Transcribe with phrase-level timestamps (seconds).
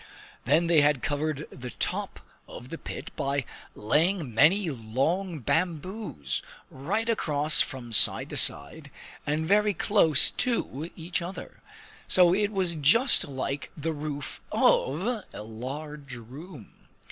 [0.45, 7.07] Then they had covered the top of the pit by laying many long bamboos right
[7.07, 8.89] across from side to side
[9.27, 11.61] and very close to each other;
[12.07, 16.71] so it was just like the roof of a large room.